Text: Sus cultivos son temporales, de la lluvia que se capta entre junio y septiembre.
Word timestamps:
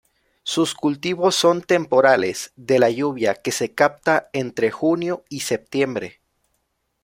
Sus 0.41 0.73
cultivos 0.73 1.35
son 1.35 1.61
temporales, 1.61 2.53
de 2.55 2.79
la 2.79 2.89
lluvia 2.89 3.35
que 3.35 3.51
se 3.51 3.75
capta 3.75 4.31
entre 4.33 4.71
junio 4.71 5.23
y 5.29 5.41
septiembre. 5.41 6.21